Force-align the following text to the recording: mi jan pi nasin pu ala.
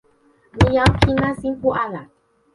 mi 0.57 0.65
jan 0.75 0.91
pi 1.01 1.11
nasin 1.21 1.53
pu 1.61 1.67
ala. 1.83 2.01